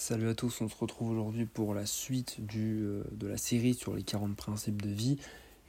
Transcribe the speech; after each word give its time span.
Salut 0.00 0.28
à 0.28 0.34
tous, 0.34 0.60
on 0.60 0.68
se 0.68 0.76
retrouve 0.76 1.10
aujourd'hui 1.10 1.44
pour 1.44 1.74
la 1.74 1.84
suite 1.84 2.36
euh, 2.54 3.02
de 3.10 3.26
la 3.26 3.36
série 3.36 3.74
sur 3.74 3.96
les 3.96 4.04
40 4.04 4.36
principes 4.36 4.80
de 4.80 4.88
vie. 4.88 5.18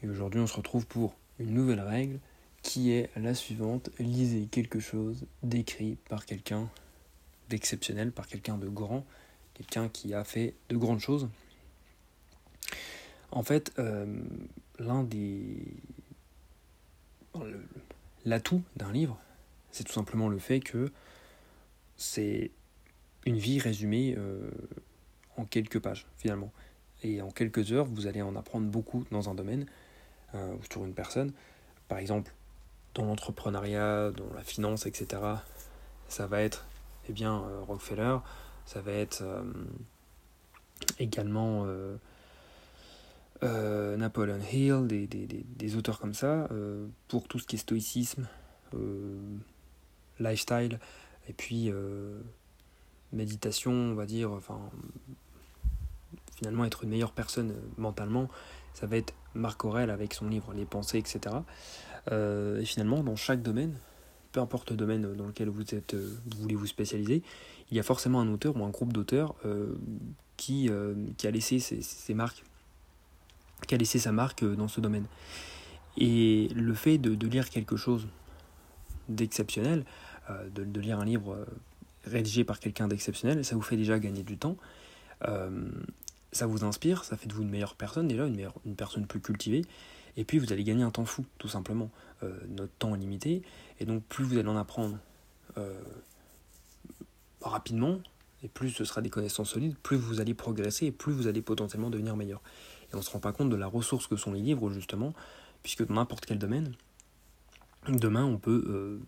Et 0.04 0.08
aujourd'hui 0.08 0.40
on 0.40 0.46
se 0.46 0.56
retrouve 0.56 0.86
pour 0.86 1.16
une 1.40 1.52
nouvelle 1.52 1.82
règle 1.82 2.20
qui 2.62 2.92
est 2.92 3.10
la 3.18 3.34
suivante. 3.34 3.90
Lisez 3.98 4.46
quelque 4.46 4.80
chose 4.80 5.26
d'écrit 5.42 5.98
par 6.10 6.28
quelqu'un 6.28 6.70
d'exceptionnel, 7.50 8.12
par 8.12 8.28
quelqu'un 8.28 8.60
de 8.60 8.68
grand, 8.70 9.04
quelqu'un 9.56 9.90
qui 9.90 10.14
a 10.14 10.24
fait 10.24 10.54
de 10.70 10.78
grandes 10.78 11.00
choses. 11.00 11.28
En 13.32 13.42
fait, 13.42 13.74
euh, 13.80 14.06
l'un 14.78 15.04
des... 15.04 15.58
L'atout 18.26 18.62
d'un 18.76 18.92
livre, 18.92 19.20
c'est 19.72 19.86
tout 19.86 19.94
simplement 19.94 20.30
le 20.30 20.38
fait 20.38 20.60
que 20.60 20.92
c'est 21.98 22.52
une 23.26 23.38
vie 23.38 23.60
résumée 23.60 24.16
euh, 24.18 24.50
en 25.38 25.46
quelques 25.46 25.80
pages 25.80 26.08
finalement. 26.18 26.52
Et 27.04 27.22
en 27.22 27.32
quelques 27.32 27.72
heures, 27.72 27.86
vous 27.86 28.08
allez 28.08 28.22
en 28.22 28.36
apprendre 28.36 28.68
beaucoup 28.68 29.06
dans 29.12 29.30
un 29.30 29.36
domaine 29.36 29.66
euh, 30.36 30.54
ou 30.54 30.60
sur 30.70 30.84
une 30.84 30.94
personne. 30.94 31.32
Par 31.88 31.98
exemple, 31.98 32.34
dans 32.94 33.06
l'entrepreneuriat, 33.06 34.12
dans 34.12 34.34
la 34.34 34.42
finance, 34.42 34.86
etc. 34.86 35.22
Ça 36.08 36.28
va 36.28 36.42
être 36.42 36.68
eh 37.08 37.14
bien, 37.14 37.42
euh, 37.44 37.62
Rockefeller, 37.62 38.18
ça 38.66 38.82
va 38.82 38.92
être 38.92 39.24
également 41.00 41.66
Napoleon 43.42 44.40
Hill, 44.52 44.86
des, 44.88 45.08
des, 45.08 45.26
des, 45.26 45.76
auteurs 45.76 46.00
comme 46.00 46.14
ça, 46.14 46.48
pour 47.08 47.28
tout 47.28 47.40
ce 47.40 47.48
qui 47.48 47.56
est 47.56 47.60
stoïcisme, 47.60 48.28
lifestyle, 50.20 50.80
et 51.28 51.34
puis 51.34 51.72
méditation, 53.14 53.72
on 53.72 53.96
va 53.96 54.06
dire, 54.06 54.32
enfin, 54.32 54.60
finalement 56.40 56.64
être 56.66 56.84
une 56.84 56.90
meilleure 56.90 57.12
personne 57.12 57.52
euh, 57.52 57.62
mentalement, 57.78 58.30
ça 58.74 58.88
va 58.88 58.98
être 58.98 59.14
Marc 59.34 59.64
Aurel 59.66 59.90
avec 59.90 60.14
son 60.14 60.30
livre 60.30 60.54
Les 60.54 60.66
pensées, 60.66 60.98
etc. 60.98 61.36
Euh, 62.12 62.62
et 62.62 62.66
finalement, 62.66 63.04
dans 63.04 63.18
chaque 63.18 63.42
domaine, 63.42 63.78
peu 64.32 64.40
importe 64.40 64.72
le 64.72 64.78
domaine 64.78 65.14
dans 65.16 65.28
lequel 65.28 65.50
vous, 65.50 65.64
êtes, 65.76 65.94
euh, 65.94 66.18
vous 66.32 66.42
voulez 66.42 66.56
vous 66.56 66.68
spécialiser, 66.68 67.22
il 67.72 67.78
y 67.78 67.80
a 67.80 67.84
forcément 67.84 68.22
un 68.22 68.32
auteur 68.32 68.56
ou 68.56 68.64
un 68.64 68.70
groupe 68.70 68.94
d'auteurs 68.94 69.36
qui, 70.38 70.72
a 70.72 71.32
laissé 71.32 71.60
ses, 71.60 72.14
marques, 72.16 72.44
qui 73.68 73.76
a 73.76 73.78
laissé 73.78 74.00
sa 74.00 74.12
marque 74.12 74.44
dans 74.44 74.68
ce 74.68 74.82
domaine. 74.82 75.06
Et 75.96 76.48
le 76.56 76.74
fait 76.74 76.98
de, 76.98 77.28
lire 77.28 77.48
quelque 77.52 77.76
chose 77.76 78.08
d'exceptionnel, 79.08 79.86
de, 80.56 80.64
de, 80.64 80.80
lire 80.80 81.00
un 81.00 81.06
livre 81.06 81.46
rédigé 82.10 82.44
par 82.44 82.60
quelqu'un 82.60 82.88
d'exceptionnel, 82.88 83.44
ça 83.46 83.56
vous 83.56 83.62
fait 83.62 83.78
déjà 83.78 84.00
gagner 84.00 84.24
du 84.24 84.38
temps. 84.38 84.58
Euh, 85.28 85.70
ça 86.32 86.46
vous 86.46 86.64
inspire, 86.64 87.04
ça 87.04 87.18
fait 87.18 87.28
de 87.28 87.34
vous 87.34 87.42
une 87.42 87.50
meilleure 87.50 87.76
personne 87.76 88.08
déjà, 88.08 88.26
une, 88.26 88.36
meilleure, 88.36 88.54
personne 88.78 89.08
plus 89.08 89.20
cultivée. 89.20 89.64
Et 90.18 90.24
puis 90.24 90.38
vous 90.38 90.52
allez 90.54 90.64
gagner 90.64 90.84
un 90.84 90.92
temps 90.92 91.06
fou, 91.06 91.26
tout 91.38 91.48
simplement. 91.48 91.90
Euh, 92.24 92.38
notre 92.50 92.74
temps 92.74 92.94
est 92.96 93.00
limité, 93.00 93.42
et 93.80 93.86
donc 93.86 94.04
plus 94.04 94.24
vous 94.24 94.38
allez 94.38 94.50
en 94.50 94.58
apprendre 94.58 94.98
euh, 95.58 95.80
rapidement, 97.42 98.00
et 98.44 98.48
plus 98.48 98.70
ce 98.70 98.86
sera 98.86 99.02
des 99.02 99.10
connaissances 99.10 99.52
solides, 99.52 99.76
plus 99.82 99.98
vous 99.98 100.20
allez 100.20 100.34
progresser, 100.34 100.88
et 100.88 100.92
plus 100.92 101.14
vous 101.14 101.28
allez 101.28 101.42
potentiellement 101.42 101.90
devenir 101.90 102.16
meilleur. 102.16 102.42
Et 102.92 102.96
on 102.96 102.98
ne 102.98 103.04
se 103.04 103.10
rend 103.10 103.20
pas 103.20 103.32
compte 103.32 103.50
de 103.50 103.56
la 103.56 103.68
ressource 103.68 104.08
que 104.08 104.16
sont 104.16 104.34
les 104.34 104.42
livres, 104.42 104.70
justement, 104.72 105.14
puisque 105.64 105.86
dans 105.86 105.96
n'importe 105.96 106.26
quel 106.26 106.38
domaine, 106.38 106.74
demain 107.88 108.26
on 108.26 108.38
peut 108.38 109.00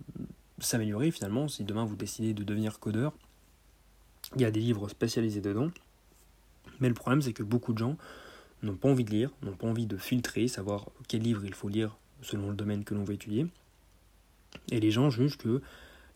s'améliorer 0.61 1.11
finalement 1.11 1.47
si 1.47 1.63
demain 1.63 1.85
vous 1.85 1.95
décidez 1.95 2.33
de 2.33 2.43
devenir 2.43 2.79
codeur. 2.79 3.13
Il 4.35 4.41
y 4.41 4.45
a 4.45 4.51
des 4.51 4.59
livres 4.59 4.87
spécialisés 4.89 5.41
dedans. 5.41 5.71
Mais 6.79 6.87
le 6.87 6.93
problème 6.93 7.21
c'est 7.21 7.33
que 7.33 7.43
beaucoup 7.43 7.73
de 7.73 7.79
gens 7.79 7.97
n'ont 8.63 8.75
pas 8.75 8.89
envie 8.89 9.03
de 9.03 9.11
lire, 9.11 9.31
n'ont 9.41 9.55
pas 9.55 9.67
envie 9.67 9.87
de 9.87 9.97
filtrer, 9.97 10.47
savoir 10.47 10.89
quel 11.07 11.21
livre 11.21 11.43
il 11.45 11.53
faut 11.53 11.69
lire 11.69 11.97
selon 12.21 12.49
le 12.49 12.55
domaine 12.55 12.83
que 12.83 12.93
l'on 12.93 13.03
veut 13.03 13.15
étudier. 13.15 13.47
Et 14.69 14.79
les 14.79 14.91
gens 14.91 15.09
jugent 15.09 15.37
que 15.37 15.61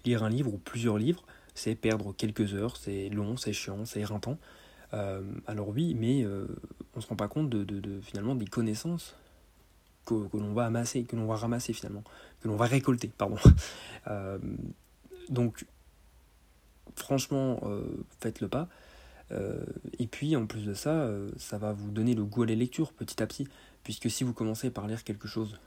lire 0.06 0.24
un 0.24 0.30
livre 0.30 0.54
ou 0.54 0.58
plusieurs 0.58 0.98
livres, 0.98 1.24
c'est 1.56 1.76
perdre 1.76 2.14
quelques 2.14 2.54
heures, 2.54 2.78
c'est 2.78 3.10
long, 3.10 3.38
c'est 3.38 3.54
chiant, 3.54 3.86
c'est 3.86 4.02
éreintant. 4.02 4.38
Euh, 4.94 5.22
alors 5.48 5.70
oui, 5.70 5.96
mais 5.96 6.24
euh, 6.24 6.48
on 6.94 7.00
ne 7.00 7.02
se 7.02 7.08
rend 7.08 7.16
pas 7.16 7.28
compte 7.28 7.50
de, 7.50 7.64
de, 7.64 8.00
finalement 8.02 8.36
des 8.36 8.46
connaissances 8.46 9.16
que, 10.06 10.38
l'on 10.38 10.54
va 10.54 10.66
amasser, 10.66 11.04
que 11.04 11.16
l'on 11.16 11.26
va 11.26 11.36
ramasser 11.36 11.74
finalement, 11.74 12.04
que 12.42 12.48
l'on 12.48 12.56
va 12.56 12.66
récolter, 12.66 13.12
pardon. 13.18 13.38
Euh, 14.08 14.38
donc, 15.30 15.66
franchement, 16.96 17.60
euh, 17.64 17.82
faites 18.20 18.40
le 18.40 18.48
pas. 18.48 18.70
Euh, 19.32 19.66
et 19.98 20.06
puis, 20.06 20.36
en 20.36 20.46
plus 20.46 20.64
de 20.64 20.76
ça, 20.76 21.10
ça 21.38 21.58
va 21.58 21.74
vous 21.74 21.90
donner 21.90 22.14
le 22.14 22.24
goût 22.24 22.44
à 22.44 22.46
la 22.46 22.54
lecture 22.54 22.94
petit 22.94 23.24
à 23.24 23.26
petit, 23.26 23.48
puisque 23.84 24.12
si 24.12 24.24
vous 24.24 24.32
commencez 24.32 24.70
par 24.70 24.86
lire 24.86 25.04
quelque 25.04 25.28
chose 25.28 25.60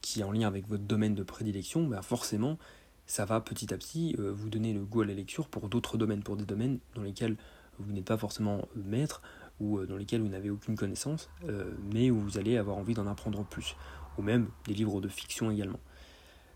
qui 0.00 0.18
est 0.18 0.24
en 0.24 0.32
lien 0.32 0.48
avec 0.48 0.66
votre 0.66 0.82
domaine 0.82 1.14
de 1.14 1.22
prédilection, 1.22 1.86
bah 1.86 2.02
forcément, 2.02 2.58
ça 3.06 3.24
va 3.24 3.40
petit 3.40 3.72
à 3.72 3.76
petit 3.76 4.16
vous 4.18 4.50
donner 4.50 4.72
le 4.72 4.84
goût 4.84 5.02
à 5.02 5.06
la 5.06 5.14
lecture 5.14 5.46
pour 5.46 5.68
d'autres 5.68 5.96
domaines, 5.96 6.24
pour 6.24 6.36
des 6.36 6.44
domaines 6.44 6.80
dans 6.96 7.02
lesquels 7.02 7.36
vous 7.78 7.92
n'êtes 7.92 8.06
pas 8.06 8.18
forcément 8.18 8.66
maître, 8.74 9.22
ou 9.60 9.78
euh, 9.78 9.86
dans 9.86 9.96
lesquels 9.96 10.20
vous 10.20 10.28
n'avez 10.28 10.50
aucune 10.50 10.76
connaissance, 10.76 11.30
euh, 11.48 11.72
mais 11.92 12.10
où 12.10 12.20
vous 12.20 12.38
allez 12.38 12.56
avoir 12.56 12.76
envie 12.76 12.94
d'en 12.94 13.06
apprendre 13.06 13.44
plus, 13.44 13.76
ou 14.16 14.22
même 14.22 14.48
des 14.66 14.74
livres 14.74 15.00
de 15.00 15.08
fiction 15.08 15.50
également. 15.50 15.80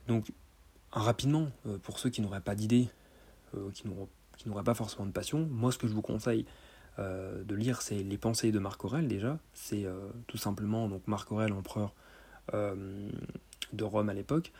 Donc, 0.07 0.33
rapidement, 0.91 1.49
euh, 1.67 1.79
pour 1.79 1.99
ceux 1.99 2.11
qui 2.11 2.21
n'auraient 2.21 2.41
pas 2.41 2.55
d'idées, 2.55 2.89
qui 3.75 3.87
n'auraient 4.49 4.65
pas 4.65 4.73
forcément 4.73 5.05
de 5.05 5.11
passion, 5.11 5.47
moi 5.51 5.71
ce 5.73 5.77
que 5.77 5.87
je 5.87 5.93
vous 5.93 6.01
conseille 6.01 6.47
de 6.97 7.55
lire, 7.55 7.83
c'est 7.83 8.03
Les 8.03 8.17
Pensées 8.17 8.51
de 8.51 8.59
Marc 8.59 8.83
Aurèle 8.83 9.09
déjà. 9.09 9.39
C'est 9.53 9.85
tout 10.27 10.39
simplement 10.39 10.89
donc 10.89 11.07
Marc 11.07 11.31
Aurèle, 11.33 11.53
empereur 11.53 11.95
de 12.51 13.85
Rome 13.85 14.09
à 14.09 14.15
l'époque. 14.15 14.53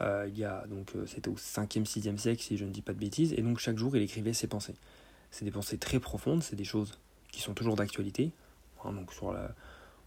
il 0.00 0.36
y 0.36 0.42
a 0.42 0.66
donc 0.66 0.94
c'était 1.06 1.28
au 1.28 1.36
5e, 1.36 1.84
6e 1.84 2.16
siècle 2.16 2.42
si 2.42 2.56
je 2.56 2.64
ne 2.64 2.72
dis 2.72 2.82
pas 2.82 2.92
de 2.92 2.98
bêtises, 2.98 3.34
et 3.34 3.42
donc 3.42 3.60
chaque 3.60 3.78
jour 3.78 3.96
il 3.96 4.02
écrivait 4.02 4.32
ses 4.32 4.48
pensées. 4.48 4.74
C'est 5.30 5.44
des 5.44 5.52
pensées 5.52 5.78
très 5.78 6.00
profondes, 6.00 6.42
c'est 6.42 6.56
des 6.56 6.64
choses 6.64 6.98
qui 7.32 7.40
sont 7.40 7.54
toujours 7.54 7.76
d'actualité. 7.76 8.32
Hein, 8.84 8.92
donc 8.92 9.12
sur 9.12 9.32
la, 9.32 9.54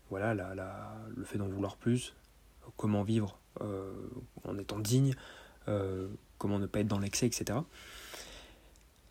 voilà, 0.09 0.33
la, 0.33 0.55
la, 0.55 0.95
le 1.15 1.23
fait 1.23 1.37
d'en 1.37 1.47
vouloir 1.47 1.77
plus, 1.77 2.15
comment 2.77 3.03
vivre 3.03 3.37
euh, 3.61 3.93
en 4.45 4.57
étant 4.57 4.79
digne, 4.79 5.15
euh, 5.67 6.07
comment 6.37 6.59
ne 6.59 6.65
pas 6.65 6.79
être 6.79 6.87
dans 6.87 6.99
l'excès, 6.99 7.27
etc. 7.27 7.59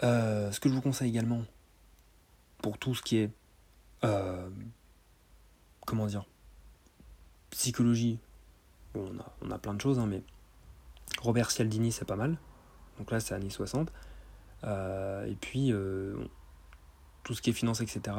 Euh, 0.02 0.50
ce 0.50 0.58
que 0.58 0.68
je 0.68 0.74
vous 0.74 0.80
conseille 0.80 1.10
également 1.10 1.44
pour 2.58 2.78
tout 2.78 2.94
ce 2.94 3.02
qui 3.02 3.18
est 3.18 3.30
comment 5.86 6.06
dire 6.06 6.24
psychologie, 7.50 8.18
on, 8.96 9.18
a, 9.18 9.32
on 9.42 9.50
a 9.52 9.58
plein 9.58 9.74
de 9.74 9.80
choses, 9.80 10.00
hein, 10.00 10.06
mais 10.06 10.22
Robert 11.20 11.50
Cialdini 11.52 11.92
c'est 11.92 12.04
pas 12.04 12.16
mal. 12.16 12.36
Donc 12.98 13.10
là 13.12 13.20
c'est 13.20 13.34
années 13.34 13.50
60. 13.50 13.92
et 14.64 15.36
puis 15.40 15.72
tout 17.22 17.34
ce 17.34 17.42
qui 17.42 17.50
est 17.50 17.52
finance, 17.52 17.80
etc. 17.80 18.16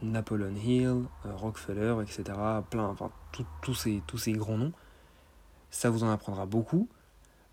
Napoleon 0.00 0.54
Hill, 0.54 1.04
euh, 1.26 1.34
Rockefeller, 1.34 1.96
etc. 2.02 2.38
Plein, 2.70 2.86
enfin, 2.86 3.10
tous 3.60 3.74
ces, 3.74 4.02
tous 4.06 4.18
ces 4.18 4.32
grands 4.32 4.56
noms. 4.56 4.72
Ça 5.70 5.90
vous 5.90 6.04
en 6.04 6.10
apprendra 6.10 6.46
beaucoup 6.46 6.88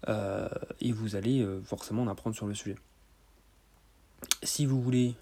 euh, 0.08 0.48
et 0.80 0.92
vous 0.92 1.16
allez 1.16 1.42
euh, 1.42 1.62
forcément 1.64 2.04
en 2.04 2.08
apprendre 2.08 2.36
sur 2.36 2.48
le 2.48 2.54
sujet. 2.54 2.76
Si 4.44 4.66
vous 4.66 4.82
voulez 4.82 5.16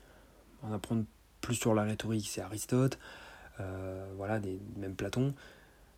en 0.63 0.71
apprendre 0.71 1.05
plus 1.41 1.55
sur 1.55 1.73
la 1.73 1.83
rhétorique, 1.83 2.27
c'est 2.27 2.41
Aristote, 2.41 2.99
voilà, 4.15 4.39
des, 4.39 4.59
même 4.75 4.95
Platon. 4.95 5.33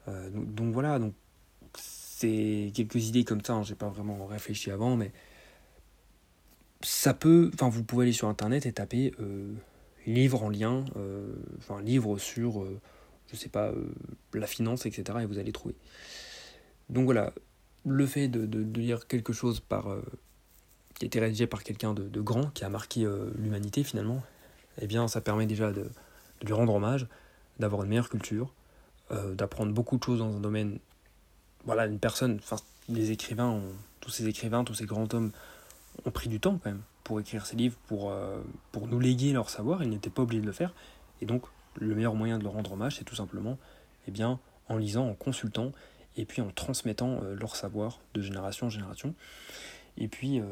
Donc, 0.07 0.73
voilà, 0.73 0.99
donc 0.99 1.13
c'est 1.75 2.71
quelques 2.73 3.07
idées 3.07 3.23
comme 3.23 3.43
ça. 3.43 3.53
Hein, 3.53 3.63
j'ai 3.63 3.75
pas 3.75 3.89
vraiment 3.89 4.25
réfléchi 4.25 4.69
avant, 4.71 4.97
mais 4.97 5.13
ça 6.81 7.13
peut, 7.13 7.51
enfin 7.53 7.69
vous 7.69 7.83
pouvez 7.83 8.03
aller 8.03 8.13
sur 8.13 8.27
internet 8.27 8.65
et 8.65 8.71
taper 8.71 9.13
euh, 9.19 9.53
livre 10.05 10.43
en 10.43 10.49
lien, 10.49 10.85
euh, 10.95 11.35
livre 11.83 12.17
sur, 12.17 12.61
euh, 12.63 12.79
je 13.31 13.35
sais 13.35 13.49
pas, 13.49 13.71
la 14.33 14.47
finance, 14.47 14.85
etc. 14.85 15.19
et 15.21 15.25
vous 15.25 15.39
allez 15.39 15.51
trouver. 15.51 15.75
Donc 16.89 17.05
voilà, 17.05 17.33
le 17.85 18.05
fait 18.05 18.27
de, 18.27 18.45
de, 18.45 18.79
lire 18.79 19.07
quelque 19.07 19.33
chose 19.33 19.59
par, 19.59 19.95
qui 20.95 21.05
a 21.05 21.07
été 21.07 21.19
rédigé 21.19 21.47
par 21.47 21.63
quelqu'un 21.63 21.93
de, 21.93 22.07
de, 22.07 22.21
grand, 22.21 22.47
qui 22.51 22.63
a 22.63 22.69
marqué 22.69 23.07
l'humanité 23.35 23.83
finalement, 23.83 24.23
eh 24.81 24.87
bien 24.87 25.07
ça 25.07 25.21
permet 25.21 25.45
déjà 25.45 25.71
de, 25.71 25.83
de 25.83 26.45
lui 26.45 26.53
rendre 26.53 26.73
hommage, 26.73 27.07
d'avoir 27.59 27.83
une 27.83 27.89
meilleure 27.89 28.09
culture, 28.09 28.53
d'apprendre 29.33 29.71
beaucoup 29.73 29.97
de 29.97 30.03
choses 30.03 30.19
dans 30.19 30.35
un 30.35 30.39
domaine. 30.39 30.79
Voilà, 31.65 31.85
une 31.85 31.99
personne, 31.99 32.39
enfin 32.41 32.55
les 32.87 33.11
écrivains, 33.11 33.61
tous 33.99 34.09
ces 34.09 34.27
écrivains, 34.27 34.63
tous 34.63 34.73
ces 34.73 34.85
grands 34.85 35.07
hommes 35.13 35.31
ont 36.05 36.11
pris 36.11 36.29
du 36.29 36.39
temps 36.39 36.57
quand 36.63 36.69
même 36.69 36.81
pour 37.03 37.19
écrire 37.19 37.45
ces 37.45 37.55
livres, 37.55 37.77
pour, 37.87 38.11
euh, 38.11 38.39
pour 38.71 38.87
nous 38.87 38.99
léguer 38.99 39.33
leur 39.33 39.49
savoir, 39.49 39.83
ils 39.83 39.89
n'étaient 39.89 40.09
pas 40.09 40.21
obligés 40.21 40.41
de 40.41 40.45
le 40.45 40.51
faire. 40.51 40.73
Et 41.21 41.25
donc, 41.25 41.43
le 41.75 41.95
meilleur 41.95 42.13
moyen 42.13 42.37
de 42.37 42.43
leur 42.43 42.53
rendre 42.53 42.73
hommage, 42.73 42.97
c'est 42.97 43.03
tout 43.03 43.15
simplement 43.15 43.57
eh 44.07 44.11
bien, 44.11 44.39
en 44.67 44.77
lisant, 44.77 45.07
en 45.07 45.15
consultant, 45.15 45.71
et 46.17 46.25
puis 46.25 46.41
en 46.41 46.51
transmettant 46.51 47.21
euh, 47.23 47.35
leur 47.35 47.55
savoir 47.55 47.99
de 48.13 48.21
génération 48.21 48.67
en 48.67 48.69
génération. 48.69 49.15
Et 49.97 50.07
puis, 50.07 50.39
euh, 50.39 50.45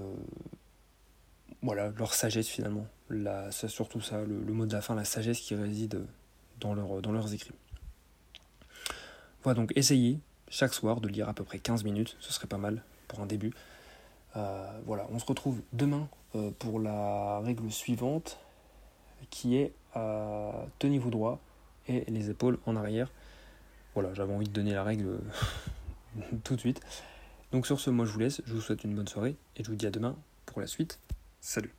voilà, 1.62 1.90
leur 1.98 2.14
sagesse 2.14 2.48
finalement. 2.48 2.88
surtout 3.68 4.02
ça, 4.02 4.24
le, 4.24 4.54
mot 4.54 4.66
de 4.66 4.74
la 4.74 4.82
fin, 4.82 4.96
la 4.96 5.06
sagesse 5.06 5.40
qui 5.40 5.56
réside 5.56 6.02
dans, 6.60 6.76
dans 6.76 7.12
leurs 7.12 7.34
écrits. 7.34 7.54
Voilà, 9.44 9.60
donc 9.60 9.72
essayez 9.76 10.20
chaque 10.50 10.74
soir 10.74 11.02
de 11.02 11.08
lire 11.08 11.30
à 11.30 11.34
peu 11.34 11.44
près 11.44 11.60
15 11.60 11.84
minutes, 11.84 12.18
ce 12.20 12.34
serait 12.34 12.48
pas 12.48 12.58
mal 12.58 12.84
pour 13.08 13.20
un 13.20 13.26
début. 13.26 13.54
Euh, 14.35 14.79
voilà, 14.85 15.07
on 15.12 15.19
se 15.19 15.25
retrouve 15.25 15.62
demain 15.74 16.07
euh, 16.35 16.51
pour 16.59 16.79
la 16.79 17.39
règle 17.39 17.71
suivante 17.71 18.38
qui 19.29 19.57
est 19.57 19.74
euh, 19.95 20.51
tenez-vous 20.79 21.09
droit 21.09 21.39
et 21.88 22.03
les 22.09 22.29
épaules 22.29 22.59
en 22.65 22.75
arrière. 22.75 23.12
Voilà, 23.94 24.13
j'avais 24.13 24.33
envie 24.33 24.47
de 24.47 24.53
donner 24.53 24.74
la 24.74 24.83
règle 24.83 25.19
tout 26.44 26.56
de 26.56 26.59
suite. 26.59 26.81
Donc 27.51 27.65
sur 27.65 27.79
ce, 27.79 27.89
moi 27.89 28.06
je 28.06 28.12
vous 28.12 28.19
laisse, 28.19 28.41
je 28.45 28.53
vous 28.53 28.62
souhaite 28.62 28.83
une 28.83 28.94
bonne 28.94 29.07
soirée 29.07 29.35
et 29.56 29.63
je 29.63 29.69
vous 29.69 29.75
dis 29.75 29.88
à 29.88 29.91
demain 29.91 30.15
pour 30.45 30.62
la 30.62 30.68
suite. 30.68 31.00
Salut 31.39 31.76